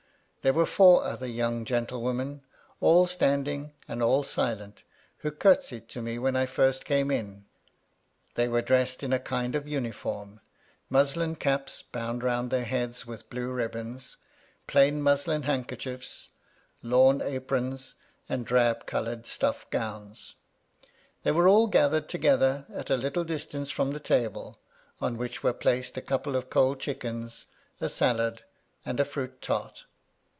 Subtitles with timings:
[0.43, 2.41] There were four other young gentle women,
[2.79, 4.81] all standing, and all silent,
[5.19, 7.45] who curtsied to me when I first came in.
[8.33, 10.39] They were dressed in a kind of uniform:
[10.89, 14.17] muslin caps bound round their heads with blue ribbons,
[14.65, 16.29] plain muslin handkerchiefs,
[16.81, 17.47] lawn MY LADY LUDLOW.
[17.49, 17.95] 27 aprons,
[18.27, 20.33] and drab coloured stuff gowns.
[21.21, 24.57] They were all gathered together at a little distance from the table,
[24.99, 27.45] on which were placed a couple of cold chickens,
[27.79, 28.41] a salad,
[28.83, 29.83] and a fruit tart.